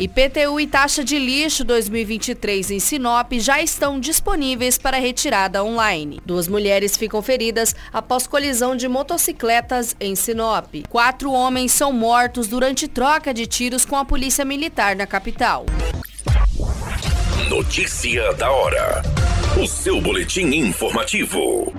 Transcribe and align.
IPTU 0.00 0.58
e 0.58 0.66
taxa 0.66 1.04
de 1.04 1.18
lixo 1.18 1.62
2023 1.62 2.70
em 2.70 2.80
Sinop 2.80 3.34
já 3.34 3.60
estão 3.60 4.00
disponíveis 4.00 4.78
para 4.78 4.96
retirada 4.96 5.62
online. 5.62 6.22
Duas 6.24 6.48
mulheres 6.48 6.96
ficam 6.96 7.20
feridas 7.20 7.76
após 7.92 8.26
colisão 8.26 8.74
de 8.74 8.88
motocicletas 8.88 9.94
em 10.00 10.16
Sinop. 10.16 10.74
Quatro 10.88 11.30
homens 11.30 11.72
são 11.72 11.92
mortos 11.92 12.48
durante 12.48 12.88
troca 12.88 13.34
de 13.34 13.46
tiros 13.46 13.84
com 13.84 13.94
a 13.94 14.02
polícia 14.02 14.42
militar 14.42 14.96
na 14.96 15.06
capital. 15.06 15.66
Notícia 17.50 18.32
da 18.32 18.50
hora. 18.50 19.02
O 19.62 19.66
seu 19.66 20.00
boletim 20.00 20.46
informativo. 20.46 21.74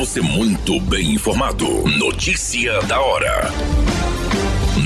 Você 0.00 0.22
muito 0.22 0.80
bem 0.80 1.12
informado. 1.12 1.66
Notícia 1.98 2.80
da 2.84 3.02
hora. 3.02 3.50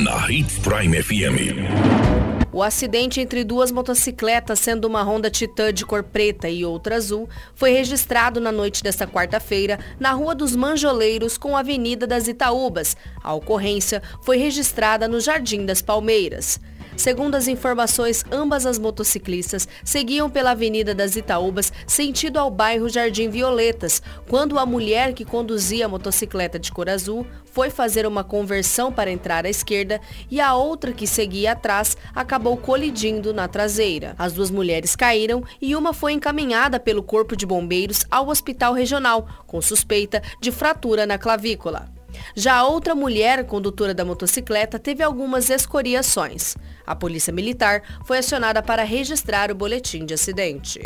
Na 0.03 0.29
Hits 0.29 0.59
Prime 0.59 1.01
FM. 1.01 2.43
O 2.53 2.61
acidente 2.61 3.21
entre 3.21 3.45
duas 3.45 3.71
motocicletas, 3.71 4.59
sendo 4.59 4.87
uma 4.87 5.05
Honda 5.05 5.31
Titan 5.31 5.73
de 5.73 5.87
cor 5.87 6.03
preta 6.03 6.49
e 6.49 6.65
outra 6.65 6.97
azul, 6.97 7.29
foi 7.55 7.71
registrado 7.71 8.41
na 8.41 8.51
noite 8.51 8.83
desta 8.83 9.07
quarta-feira 9.07 9.79
na 10.01 10.11
Rua 10.11 10.35
dos 10.35 10.57
Manjoleiros 10.57 11.39
com 11.39 11.57
a 11.57 11.61
Avenida 11.61 12.09
das 12.09 12.27
Itaúbas. 12.27 12.97
A 13.23 13.33
ocorrência 13.35 14.03
foi 14.21 14.37
registrada 14.37 15.07
no 15.07 15.21
Jardim 15.21 15.65
das 15.65 15.81
Palmeiras. 15.81 16.59
Segundo 16.97 17.35
as 17.35 17.49
informações, 17.49 18.25
ambas 18.31 18.65
as 18.65 18.79
motociclistas 18.79 19.69
seguiam 19.85 20.31
pela 20.31 20.53
Avenida 20.53 20.95
das 20.95 21.17
Itaúbas, 21.17 21.73
sentido 21.87 22.39
ao 22.39 22.51
bairro 22.51 22.89
Jardim 22.89 23.29
Violetas, 23.29 24.01
quando 24.29 24.59
a 24.59 24.65
mulher 24.65 25.13
que 25.13 25.25
conduzia 25.25 25.87
a 25.87 25.89
motocicleta 25.89 26.59
de 26.59 26.71
cor 26.71 26.89
azul 26.89 27.27
foi 27.45 27.69
fazer 27.71 28.07
uma 28.07 28.25
conversão 28.25 28.93
para 28.93 29.11
entrar 29.11 29.45
à 29.45 29.49
esquerda 29.49 30.01
e 30.31 30.41
a 30.41 30.55
outra 30.55 30.93
que 30.93 31.07
seguia 31.07 31.53
atrás 31.53 31.97
acabou 32.15 32.57
colidindo 32.57 33.35
na 33.35 33.49
traseira. 33.49 34.15
As 34.19 34.33
duas 34.33 34.51
mulheres 34.51 34.97
caíram 34.97 35.45
e 35.61 35.77
uma 35.77 35.93
foi 35.93 36.13
encaminhada 36.13 36.81
pelo 36.81 37.03
Corpo 37.03 37.37
de 37.37 37.47
Bombeiros 37.47 38.07
ao 38.11 38.29
Hospital 38.29 38.73
Regional, 38.73 39.29
com 39.47 39.61
suspeita 39.61 40.23
de 40.41 40.51
fratura 40.51 41.07
na 41.07 41.19
clavícula. 41.19 41.94
Já 42.35 42.57
a 42.57 42.67
outra 42.67 42.95
mulher, 42.95 43.47
condutora 43.47 43.95
da 43.95 44.05
motocicleta, 44.05 44.79
teve 44.79 45.03
algumas 45.03 45.51
escoriações. 45.51 46.57
A 46.87 46.95
polícia 46.95 47.33
militar 47.33 47.83
foi 48.05 48.19
acionada 48.19 48.63
para 48.63 48.85
registrar 48.85 49.51
o 49.51 49.55
boletim 49.55 50.05
de 50.05 50.15
acidente. 50.15 50.81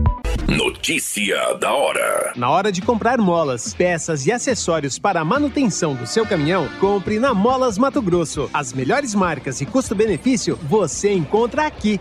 Notícia 0.49 1.55
da 1.55 1.73
hora. 1.73 2.33
Na 2.35 2.49
hora 2.51 2.73
de 2.73 2.81
comprar 2.81 3.19
molas, 3.19 3.75
peças 3.75 4.27
e 4.27 4.33
acessórios 4.33 4.99
para 4.99 5.21
a 5.21 5.25
manutenção 5.25 5.95
do 5.95 6.07
seu 6.07 6.25
caminhão, 6.25 6.69
compre 6.81 7.19
na 7.19 7.35
Molas 7.35 7.77
Mato 7.77 8.01
Grosso. 8.01 8.49
As 8.55 8.73
melhores 8.73 9.15
marcas 9.15 9.61
e 9.61 9.67
custo-benefício 9.67 10.59
você 10.63 11.13
encontra 11.13 11.67
aqui. 11.67 12.01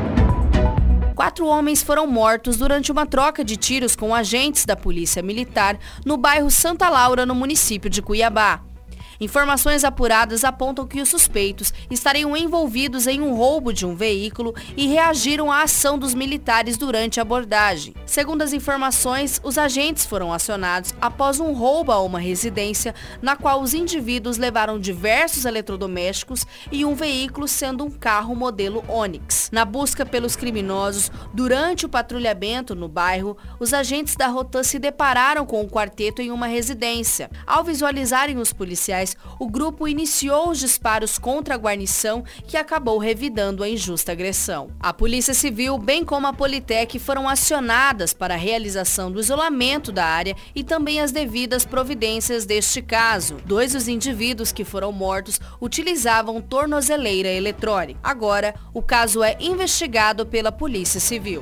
Quatro 1.21 1.45
homens 1.45 1.83
foram 1.83 2.07
mortos 2.07 2.57
durante 2.57 2.91
uma 2.91 3.05
troca 3.05 3.45
de 3.45 3.55
tiros 3.55 3.95
com 3.95 4.15
agentes 4.15 4.65
da 4.65 4.75
Polícia 4.75 5.21
Militar 5.21 5.77
no 6.03 6.17
bairro 6.17 6.49
Santa 6.49 6.89
Laura, 6.89 7.27
no 7.27 7.35
município 7.35 7.91
de 7.91 8.01
Cuiabá. 8.01 8.70
Informações 9.21 9.83
apuradas 9.83 10.43
apontam 10.43 10.87
que 10.87 10.99
os 10.99 11.07
suspeitos 11.07 11.71
estariam 11.91 12.35
envolvidos 12.35 13.05
em 13.05 13.21
um 13.21 13.35
roubo 13.35 13.71
de 13.71 13.85
um 13.85 13.95
veículo 13.95 14.55
e 14.75 14.87
reagiram 14.87 15.51
à 15.51 15.61
ação 15.61 15.95
dos 15.95 16.15
militares 16.15 16.75
durante 16.75 17.19
a 17.19 17.21
abordagem. 17.21 17.93
Segundo 18.03 18.41
as 18.41 18.51
informações, 18.51 19.39
os 19.43 19.59
agentes 19.59 20.07
foram 20.07 20.33
acionados 20.33 20.91
após 20.99 21.39
um 21.39 21.53
roubo 21.53 21.91
a 21.91 22.01
uma 22.01 22.19
residência 22.19 22.95
na 23.21 23.35
qual 23.35 23.61
os 23.61 23.75
indivíduos 23.75 24.37
levaram 24.37 24.79
diversos 24.79 25.45
eletrodomésticos 25.45 26.43
e 26.71 26.83
um 26.83 26.95
veículo 26.95 27.47
sendo 27.47 27.83
um 27.83 27.91
carro 27.91 28.33
modelo 28.33 28.83
Onix. 28.87 29.51
Na 29.51 29.65
busca 29.65 30.03
pelos 30.03 30.35
criminosos, 30.35 31.11
durante 31.31 31.85
o 31.85 31.89
patrulhamento 31.89 32.73
no 32.73 32.87
bairro, 32.87 33.37
os 33.59 33.71
agentes 33.71 34.15
da 34.15 34.25
Rotan 34.25 34.63
se 34.63 34.79
depararam 34.79 35.45
com 35.45 35.61
o 35.61 35.69
quarteto 35.69 36.23
em 36.23 36.31
uma 36.31 36.47
residência. 36.47 37.29
Ao 37.45 37.63
visualizarem 37.63 38.39
os 38.39 38.51
policiais, 38.51 39.10
o 39.39 39.49
grupo 39.49 39.87
iniciou 39.87 40.49
os 40.49 40.59
disparos 40.59 41.17
contra 41.17 41.55
a 41.55 41.57
guarnição, 41.57 42.23
que 42.47 42.57
acabou 42.57 42.97
revidando 42.97 43.63
a 43.63 43.69
injusta 43.69 44.11
agressão. 44.11 44.69
A 44.79 44.93
Polícia 44.93 45.33
Civil, 45.33 45.77
bem 45.77 46.03
como 46.03 46.27
a 46.27 46.33
Politec, 46.33 46.99
foram 46.99 47.27
acionadas 47.27 48.13
para 48.13 48.33
a 48.33 48.37
realização 48.37 49.11
do 49.11 49.19
isolamento 49.19 49.91
da 49.91 50.05
área 50.05 50.35
e 50.55 50.63
também 50.63 50.99
as 50.99 51.11
devidas 51.11 51.65
providências 51.65 52.45
deste 52.45 52.81
caso. 52.81 53.37
Dois 53.45 53.73
dos 53.73 53.87
indivíduos 53.87 54.51
que 54.51 54.63
foram 54.63 54.91
mortos 54.91 55.39
utilizavam 55.59 56.41
tornozeleira 56.41 57.29
eletrônica. 57.29 57.99
Agora, 58.03 58.55
o 58.73 58.81
caso 58.81 59.23
é 59.23 59.37
investigado 59.39 60.25
pela 60.25 60.51
Polícia 60.51 60.99
Civil. 60.99 61.41